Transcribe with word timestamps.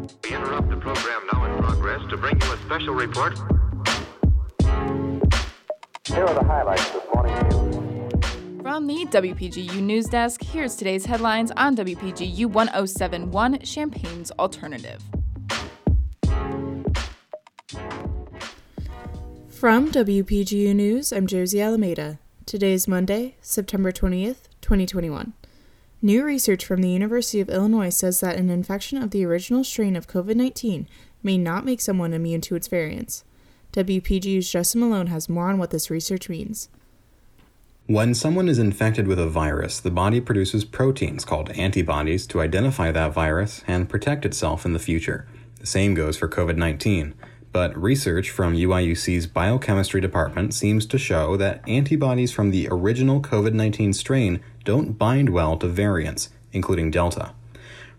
We 0.00 0.34
interrupt 0.34 0.70
the 0.70 0.76
program 0.76 1.26
now 1.30 1.44
in 1.44 1.62
progress 1.62 2.00
to 2.08 2.16
bring 2.16 2.40
you 2.40 2.52
a 2.52 2.56
special 2.58 2.94
report. 2.94 3.38
Here 6.06 6.24
are 6.24 6.34
the 6.34 6.44
highlights 6.44 6.90
this 6.90 7.02
morning's 7.14 7.54
news. 7.54 8.62
From 8.62 8.86
the 8.86 9.04
WPGU 9.06 9.82
News 9.82 10.06
Desk, 10.06 10.42
here's 10.42 10.76
today's 10.76 11.04
headlines 11.04 11.50
on 11.50 11.76
WPGU 11.76 12.46
1071 12.46 13.60
Champaign's 13.60 14.30
Alternative. 14.32 15.02
From 19.48 19.90
WPGU 19.90 20.74
News, 20.74 21.12
I'm 21.12 21.26
Josie 21.26 21.60
Alameda. 21.60 22.18
Today 22.46 22.72
is 22.72 22.88
Monday, 22.88 23.36
September 23.42 23.92
20th, 23.92 24.48
2021. 24.62 25.34
New 26.02 26.24
research 26.24 26.64
from 26.64 26.80
the 26.80 26.88
University 26.88 27.40
of 27.40 27.50
Illinois 27.50 27.90
says 27.90 28.20
that 28.20 28.36
an 28.36 28.48
infection 28.48 28.96
of 29.02 29.10
the 29.10 29.22
original 29.22 29.62
strain 29.62 29.96
of 29.96 30.08
COVID 30.08 30.34
19 30.34 30.88
may 31.22 31.36
not 31.36 31.66
make 31.66 31.78
someone 31.78 32.14
immune 32.14 32.40
to 32.40 32.54
its 32.54 32.68
variants. 32.68 33.22
WPGU's 33.74 34.50
Justin 34.50 34.80
Malone 34.80 35.08
has 35.08 35.28
more 35.28 35.50
on 35.50 35.58
what 35.58 35.70
this 35.70 35.90
research 35.90 36.30
means. 36.30 36.70
When 37.86 38.14
someone 38.14 38.48
is 38.48 38.58
infected 38.58 39.06
with 39.06 39.18
a 39.18 39.28
virus, 39.28 39.78
the 39.78 39.90
body 39.90 40.22
produces 40.22 40.64
proteins 40.64 41.26
called 41.26 41.50
antibodies 41.50 42.26
to 42.28 42.40
identify 42.40 42.90
that 42.92 43.12
virus 43.12 43.62
and 43.66 43.88
protect 43.88 44.24
itself 44.24 44.64
in 44.64 44.72
the 44.72 44.78
future. 44.78 45.28
The 45.58 45.66
same 45.66 45.92
goes 45.92 46.16
for 46.16 46.28
COVID 46.28 46.56
19. 46.56 47.12
But 47.52 47.76
research 47.76 48.30
from 48.30 48.54
UIUC's 48.54 49.26
biochemistry 49.26 50.00
department 50.00 50.54
seems 50.54 50.86
to 50.86 50.98
show 50.98 51.36
that 51.36 51.68
antibodies 51.68 52.30
from 52.30 52.50
the 52.50 52.68
original 52.70 53.20
COVID 53.20 53.54
19 53.54 53.92
strain 53.92 54.40
don't 54.64 54.96
bind 54.96 55.30
well 55.30 55.56
to 55.56 55.66
variants, 55.66 56.28
including 56.52 56.90
Delta. 56.90 57.32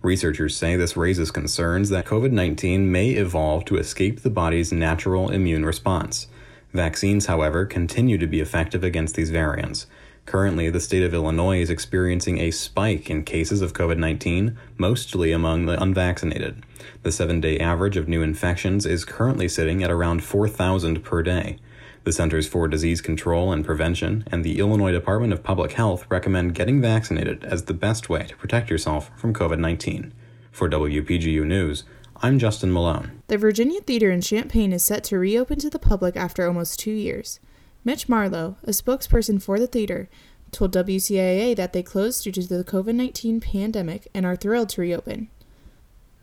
Researchers 0.02 0.56
say 0.56 0.76
this 0.76 0.98
raises 0.98 1.32
concerns 1.32 1.90
that 1.90 2.06
COVID 2.06 2.32
19 2.32 2.92
may 2.92 3.10
evolve 3.12 3.66
to 3.66 3.78
escape 3.78 4.22
the 4.22 4.30
body's 4.30 4.72
natural 4.72 5.30
immune 5.30 5.66
response. 5.66 6.28
Vaccines, 6.74 7.26
however, 7.26 7.66
continue 7.66 8.18
to 8.18 8.28
be 8.28 8.40
effective 8.40 8.84
against 8.84 9.16
these 9.16 9.30
variants. 9.30 9.86
Currently, 10.26 10.70
the 10.70 10.80
state 10.80 11.04
of 11.04 11.14
Illinois 11.14 11.62
is 11.62 11.70
experiencing 11.70 12.40
a 12.40 12.52
spike 12.52 13.10
in 13.10 13.24
cases 13.24 13.62
of 13.62 13.74
COVID 13.74 13.98
19, 13.98 14.58
mostly 14.78 15.32
among 15.32 15.66
the 15.66 15.82
unvaccinated. 15.82 16.64
The 17.04 17.12
seven 17.12 17.42
day 17.42 17.60
average 17.60 17.98
of 17.98 18.08
new 18.08 18.22
infections 18.22 18.86
is 18.86 19.04
currently 19.04 19.48
sitting 19.48 19.84
at 19.84 19.92
around 19.92 20.24
4,000 20.24 21.04
per 21.04 21.24
day. 21.24 21.58
The 22.04 22.12
Centers 22.12 22.48
for 22.48 22.68
Disease 22.68 23.02
Control 23.02 23.52
and 23.52 23.66
Prevention 23.66 24.24
and 24.32 24.44
the 24.44 24.60
Illinois 24.60 24.92
Department 24.92 25.34
of 25.34 25.44
Public 25.44 25.74
Health 25.74 26.06
recommend 26.10 26.56
getting 26.56 26.82
vaccinated 26.82 27.44
as 27.44 27.64
the 27.64 27.74
best 27.74 28.10
way 28.10 28.26
to 28.28 28.36
protect 28.38 28.70
yourself 28.70 29.12
from 29.16 29.34
COVID 29.34 29.60
19. 29.60 30.14
For 30.52 30.70
WPGU 30.70 31.46
News, 31.46 31.84
I'm 32.24 32.40
Justin 32.40 32.72
Malone. 32.72 33.22
The 33.28 33.38
Virginia 33.38 33.82
Theater 33.82 34.12
in 34.12 34.22
Champaign 34.22 34.74
is 34.74 34.84
set 34.84 35.04
to 35.06 35.18
reopen 35.18 35.60
to 35.60 35.70
the 35.70 35.80
public 35.80 36.16
after 36.16 36.48
almost 36.48 36.80
two 36.80 36.92
years. 36.92 37.40
Mitch 37.84 38.08
Marlowe, 38.08 38.58
a 38.64 38.70
spokesperson 38.70 39.42
for 39.42 39.60
the 39.60 39.66
theater, 39.66 40.08
told 40.52 40.74
WCIA 40.74 41.56
that 41.56 41.74
they 41.74 41.82
closed 41.82 42.24
due 42.24 42.32
to 42.32 42.46
the 42.46 42.64
COVID 42.64 42.94
19 42.94 43.42
pandemic 43.42 44.08
and 44.14 44.26
are 44.26 44.36
thrilled 44.36 44.70
to 44.70 44.82
reopen. 44.82 45.30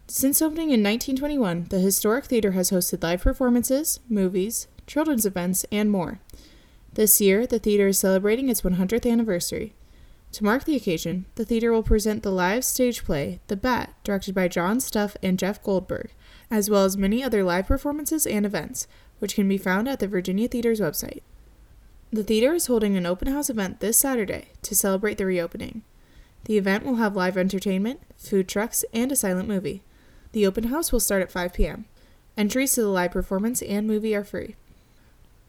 Since 0.07 0.41
opening 0.41 0.71
in 0.71 0.83
1921, 0.83 1.67
the 1.71 1.81
historic 1.81 2.27
theater 2.27 2.53
has 2.53 2.71
hosted 2.71 3.03
live 3.03 3.23
performances, 3.23 3.99
movies, 4.09 4.69
children's 4.87 5.27
events, 5.27 5.67
and 5.73 5.91
more. 5.91 6.21
This 6.95 7.21
year, 7.21 7.47
the 7.47 7.59
theater 7.59 7.89
is 7.89 7.99
celebrating 7.99 8.49
its 8.49 8.63
100th 8.63 9.11
anniversary. 9.11 9.75
To 10.33 10.45
mark 10.45 10.65
the 10.65 10.77
occasion, 10.77 11.27
the 11.35 11.45
theater 11.45 11.73
will 11.73 11.83
present 11.83 12.23
the 12.23 12.31
live 12.31 12.65
stage 12.65 13.05
play, 13.05 13.41
The 13.49 13.57
Bat, 13.57 13.95
directed 14.05 14.35
by 14.35 14.49
John 14.49 14.79
Stuff 14.79 15.17
and 15.23 15.39
Jeff 15.39 15.63
Goldberg, 15.63 16.11
as 16.51 16.71
well 16.71 16.85
as 16.85 16.97
many 16.97 17.23
other 17.23 17.43
live 17.43 17.67
performances 17.67 18.27
and 18.27 18.47
events, 18.47 18.87
which 19.19 19.35
can 19.35 19.49
be 19.49 19.59
found 19.59 19.89
at 19.89 20.01
the 20.01 20.09
Virginia 20.09 20.47
Theater's 20.47 20.81
website. 20.81 21.23
The 22.11 22.23
theater 22.23 22.55
is 22.55 22.67
holding 22.67 22.97
an 22.97 23.05
open 23.05 23.29
house 23.29 23.51
event 23.51 23.81
this 23.81 23.99
Saturday 23.99 24.49
to 24.63 24.75
celebrate 24.75 25.19
the 25.19 25.27
reopening. 25.27 25.83
The 26.47 26.57
event 26.57 26.87
will 26.87 26.97
have 26.97 27.15
live 27.15 27.37
entertainment, 27.37 28.01
food 28.17 28.49
trucks, 28.49 28.83
and 28.95 29.13
a 29.13 29.17
silent 29.17 29.47
movie. 29.47 29.83
The 30.33 30.47
open 30.47 30.65
house 30.65 30.91
will 30.91 31.01
start 31.01 31.21
at 31.21 31.31
5 31.31 31.53
p.m. 31.53 31.85
Entries 32.35 32.73
to 32.75 32.81
the 32.81 32.89
live 32.89 33.11
performance 33.11 33.61
and 33.61 33.87
movie 33.87 34.15
are 34.15 34.25
free. 34.25 34.57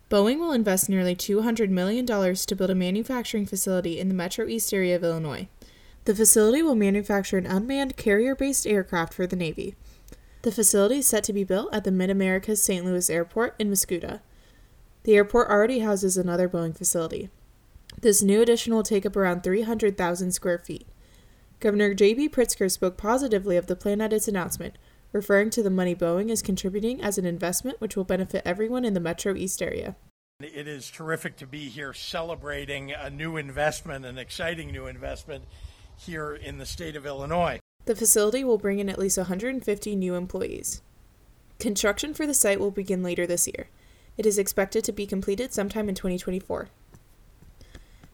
Boeing 0.10 0.40
will 0.40 0.52
invest 0.52 0.90
nearly 0.90 1.16
$200 1.16 1.70
million 1.70 2.06
to 2.06 2.56
build 2.56 2.70
a 2.70 2.76
manufacturing 2.76 3.46
facility 3.46 3.98
in 3.98 4.10
the 4.10 4.14
Metro 4.14 4.46
East 4.46 4.74
area 4.74 4.98
of 4.98 5.04
Illinois. 5.04 5.48
The 6.04 6.16
facility 6.16 6.62
will 6.62 6.76
manufacture 6.76 7.38
an 7.38 7.46
unmanned 7.46 7.96
carrier 7.96 8.36
based 8.36 8.68
aircraft 8.68 9.14
for 9.14 9.26
the 9.26 9.36
Navy. 9.36 9.76
The 10.42 10.52
facility 10.52 10.98
is 10.98 11.08
set 11.08 11.24
to 11.26 11.34
be 11.34 11.44
built 11.46 11.74
at 11.74 11.86
the 11.86 11.92
Mid 11.92 12.10
America's 12.10 12.62
St. 12.62 12.84
Louis 12.84 13.10
Airport 13.10 13.56
in 13.60 13.70
Mascoutah. 13.70 14.20
The 15.10 15.16
airport 15.16 15.50
already 15.50 15.80
houses 15.80 16.18
another 16.18 16.48
Boeing 16.48 16.78
facility. 16.78 17.32
This 18.00 18.22
new 18.22 18.44
addition 18.44 18.76
will 18.76 18.84
take 18.84 19.08
up 19.08 19.16
around 19.16 19.42
300,000 19.42 20.32
square 20.32 20.60
feet. 20.60 20.88
Governor 21.60 21.96
J.B. 21.96 22.30
Pritzker 22.30 22.70
spoke 22.70 22.96
positively 22.96 23.58
of 23.58 23.66
the 23.66 23.76
plan 23.76 24.02
at 24.02 24.14
its 24.14 24.28
announcement, 24.28 24.78
referring 25.12 25.50
to 25.50 25.64
the 25.64 25.72
money 25.72 25.96
Boeing 25.96 26.30
is 26.30 26.44
contributing 26.44 27.02
as 27.02 27.18
an 27.18 27.26
investment 27.26 27.82
which 27.82 27.98
will 27.98 28.04
benefit 28.04 28.44
everyone 28.46 28.86
in 28.86 28.94
the 28.94 29.00
Metro 29.00 29.34
East 29.34 29.64
area. 29.64 29.96
It 30.42 30.68
is 30.68 30.92
terrific 30.92 31.38
to 31.38 31.48
be 31.48 31.70
here 31.70 31.92
celebrating 31.92 32.92
a 32.92 33.10
new 33.10 33.36
investment, 33.36 34.06
an 34.06 34.20
exciting 34.20 34.72
new 34.72 34.86
investment 34.86 35.46
here 35.98 36.36
in 36.36 36.60
the 36.60 36.68
state 36.68 36.96
of 36.96 37.08
Illinois. 37.08 37.60
The 37.86 37.96
facility 37.96 38.44
will 38.44 38.60
bring 38.60 38.78
in 38.78 38.90
at 38.90 39.00
least 39.00 39.18
150 39.18 39.96
new 39.96 40.14
employees. 40.14 40.84
Construction 41.58 42.14
for 42.14 42.28
the 42.28 42.36
site 42.36 42.60
will 42.60 42.70
begin 42.70 43.02
later 43.02 43.26
this 43.26 43.48
year. 43.48 43.70
It 44.20 44.26
is 44.26 44.38
expected 44.38 44.84
to 44.84 44.92
be 44.92 45.08
completed 45.08 45.54
sometime 45.54 45.88
in 45.88 45.96
2024. 45.96 46.68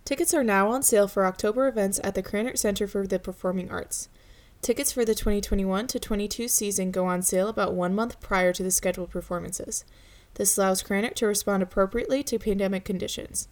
Tickets 0.05 0.35
are 0.35 0.43
now 0.43 0.69
on 0.69 0.83
sale 0.83 1.07
for 1.07 1.25
October 1.25 1.67
events 1.67 1.99
at 2.03 2.13
the 2.13 2.21
Krannert 2.21 2.59
Center 2.59 2.85
for 2.85 3.07
the 3.07 3.17
Performing 3.17 3.71
Arts. 3.71 4.07
Tickets 4.61 4.91
for 4.91 5.03
the 5.03 5.15
2021 5.15 5.87
to 5.87 5.99
22 5.99 6.47
season 6.47 6.91
go 6.91 7.07
on 7.07 7.23
sale 7.23 7.47
about 7.47 7.73
one 7.73 7.95
month 7.95 8.21
prior 8.21 8.53
to 8.53 8.61
the 8.61 8.69
scheduled 8.69 9.09
performances. 9.09 9.83
This 10.35 10.55
allows 10.55 10.83
Krannert 10.83 11.15
to 11.15 11.25
respond 11.25 11.63
appropriately 11.63 12.21
to 12.25 12.37
pandemic 12.37 12.85
conditions. 12.85 13.47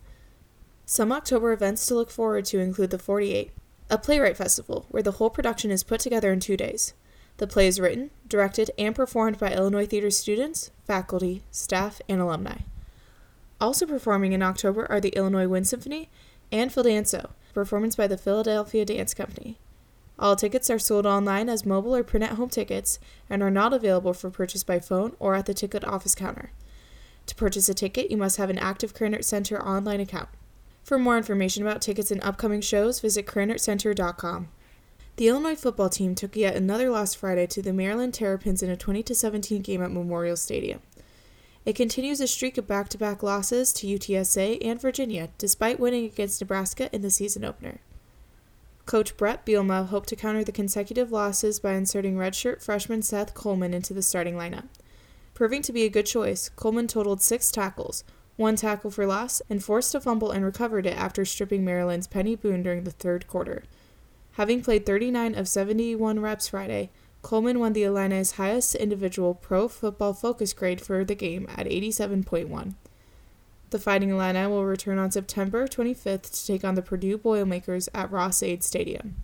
Some 0.86 1.12
October 1.12 1.54
events 1.54 1.88
to 1.88 1.96
look 1.96 2.12
forward 2.12 2.46
to 2.46 2.60
include 2.60 2.92
the 2.92 3.00
48, 3.00 3.52
a 3.90 3.98
playwright 3.98 4.38
festival 4.38 4.86
where 4.90 5.02
the 5.02 5.14
whole 5.14 5.32
production 5.32 5.72
is 5.72 5.84
put 5.84 6.02
together 6.02 6.32
in 6.32 6.40
two 6.40 6.56
days. 6.56 6.94
The 7.38 7.48
play 7.48 7.68
is 7.68 7.80
written, 7.80 8.12
directed, 8.28 8.72
and 8.78 8.96
performed 8.96 9.40
by 9.40 9.54
Illinois 9.54 9.86
Theater 9.86 10.12
students, 10.12 10.72
faculty, 10.86 11.44
staff, 11.52 12.02
and 12.08 12.22
alumni. 12.22 12.60
Also 13.60 13.86
performing 13.86 14.34
in 14.34 14.44
October 14.44 14.90
are 14.92 15.00
the 15.00 15.16
Illinois 15.16 15.48
Wind 15.48 15.68
Symphony 15.68 16.10
and 16.52 16.72
Philadanco, 16.72 17.32
performance 17.54 17.96
by 17.96 18.08
the 18.08 18.18
Philadelphia 18.18 18.86
Dance 18.86 19.14
Company. 19.14 19.58
All 20.20 20.36
tickets 20.36 20.70
are 20.70 20.80
sold 20.80 21.06
online 21.06 21.50
as 21.50 21.66
mobile 21.66 21.96
or 21.96 22.04
print 22.04 22.24
at 22.24 22.38
home 22.38 22.50
tickets 22.50 23.00
and 23.30 23.42
are 23.42 23.50
not 23.50 23.74
available 23.74 24.14
for 24.14 24.30
purchase 24.30 24.64
by 24.64 24.80
phone 24.80 25.16
or 25.20 25.34
at 25.34 25.46
the 25.46 25.54
ticket 25.54 25.84
office 25.84 26.14
counter. 26.14 26.52
To 27.26 27.36
purchase 27.36 27.70
a 27.70 27.74
ticket, 27.74 28.12
you 28.12 28.18
must 28.18 28.38
have 28.38 28.50
an 28.50 28.60
active 28.60 28.94
Krannert 28.94 29.24
Center 29.24 29.62
online 29.62 30.00
account. 30.00 30.30
For 30.84 31.00
more 31.00 31.18
information 31.18 31.64
about 31.64 31.82
tickets 31.82 32.12
and 32.12 32.22
upcoming 32.22 32.62
shows, 32.62 33.00
visit 33.00 33.26
KrannertCenter.com. 33.26 34.50
The 35.16 35.28
Illinois 35.28 35.56
football 35.56 35.90
team 35.90 36.16
took 36.16 36.36
yet 36.36 36.56
another 36.56 36.90
loss 36.90 37.14
Friday 37.14 37.46
to 37.48 37.62
the 37.62 37.72
Maryland 37.72 38.16
Terrapins 38.16 38.64
in 38.64 38.72
a 38.72 38.76
20 38.76 39.14
17 39.14 39.62
game 39.62 39.84
at 39.84 39.92
Memorial 39.92 40.36
Stadium. 40.36 40.80
It 41.68 41.76
continues 41.76 42.20
a 42.20 42.28
streak 42.28 42.58
of 42.58 42.66
back 42.66 42.90
to 42.90 42.98
back 42.98 43.22
losses 43.22 43.72
to 43.74 43.88
UTSA 43.88 44.58
and 44.66 44.82
Virginia, 44.82 45.30
despite 45.38 45.80
winning 45.80 46.06
against 46.06 46.42
Nebraska 46.42 46.90
in 46.92 47.04
the 47.04 47.12
season 47.12 47.46
opener. 47.46 47.80
Coach 48.88 49.16
Brett 49.16 49.46
Bielema 49.46 49.86
hoped 49.86 50.10
to 50.10 50.16
counter 50.16 50.44
the 50.44 50.52
consecutive 50.52 51.12
losses 51.12 51.60
by 51.60 51.74
inserting 51.74 52.16
redshirt 52.16 52.64
freshman 52.64 53.04
Seth 53.04 53.36
Coleman 53.36 53.74
into 53.74 53.94
the 53.94 54.02
starting 54.02 54.34
lineup. 54.34 54.68
Proving 55.36 55.62
to 55.62 55.72
be 55.72 55.84
a 55.84 55.90
good 55.90 56.08
choice, 56.08 56.50
Coleman 56.50 56.88
totaled 56.88 57.22
six 57.22 57.52
tackles, 57.52 58.04
one 58.36 58.56
tackle 58.56 58.90
for 58.90 59.06
loss, 59.06 59.44
and 59.48 59.64
forced 59.64 59.94
a 59.94 60.02
fumble 60.02 60.32
and 60.32 60.44
recovered 60.44 60.88
it 60.88 60.98
after 60.98 61.24
stripping 61.24 61.64
Maryland's 61.64 62.08
Peny 62.08 62.36
Boone 62.36 62.64
during 62.64 62.84
the 62.84 62.92
third 62.92 63.28
quarter. 63.28 63.64
Having 64.34 64.64
played 64.64 64.86
39 64.86 65.36
of 65.36 65.48
71 65.48 66.20
reps 66.20 66.48
Friday, 66.48 66.90
Coleman 67.22 67.60
won 67.60 67.74
the 67.74 67.84
Illini's 67.84 68.34
highest 68.34 68.76
individual 68.76 69.36
pro 69.36 69.68
football 69.68 70.14
focus 70.14 70.54
grade 70.54 70.82
for 70.82 71.06
the 71.06 71.16
game 71.16 71.48
at 71.56 71.68
87.1. 71.68 72.74
The 73.70 73.80
Fighting 73.80 74.10
Illini 74.10 74.48
will 74.48 74.66
return 74.66 74.98
on 74.98 75.12
September 75.12 75.68
25th 75.68 76.32
to 76.32 76.46
take 76.46 76.64
on 76.64 76.76
the 76.76 76.82
Purdue 76.82 77.18
Boilermakers 77.18 77.90
at 77.94 78.12
Ross-Ade 78.12 78.64
Stadium. 78.64 79.16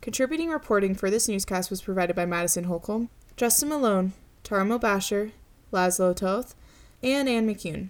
Contributing 0.00 0.48
reporting 0.48 0.94
for 0.94 1.10
this 1.10 1.28
newscast 1.28 1.68
was 1.68 1.82
provided 1.82 2.16
by 2.16 2.24
Madison 2.24 2.64
Holcomb, 2.64 3.10
Justin 3.36 3.70
Malone, 3.70 4.12
Tarmo 4.44 4.80
Basher, 4.80 5.32
Laszlo 5.72 6.14
Toth, 6.14 6.54
and 7.02 7.28
Ann 7.28 7.46
McCune. 7.46 7.88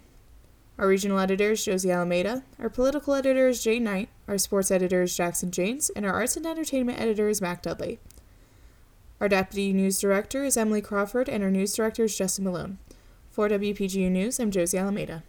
Our 0.80 0.88
regional 0.88 1.18
editor 1.18 1.52
is 1.52 1.62
Josie 1.62 1.90
Alameda. 1.90 2.42
Our 2.58 2.70
political 2.70 3.12
editor 3.12 3.48
is 3.48 3.62
Jay 3.62 3.78
Knight. 3.78 4.08
Our 4.26 4.38
sports 4.38 4.70
editor 4.70 5.02
is 5.02 5.14
Jackson 5.14 5.50
James. 5.50 5.90
And 5.90 6.06
our 6.06 6.14
arts 6.14 6.38
and 6.38 6.46
entertainment 6.46 6.98
editor 6.98 7.28
is 7.28 7.42
Mac 7.42 7.60
Dudley. 7.60 7.98
Our 9.20 9.28
deputy 9.28 9.74
news 9.74 10.00
director 10.00 10.42
is 10.42 10.56
Emily 10.56 10.80
Crawford, 10.80 11.28
and 11.28 11.44
our 11.44 11.50
news 11.50 11.74
director 11.74 12.04
is 12.04 12.16
Justin 12.16 12.46
Malone. 12.46 12.78
For 13.30 13.46
WPGU 13.50 14.10
News, 14.10 14.40
I'm 14.40 14.50
Josie 14.50 14.78
Alameda. 14.78 15.22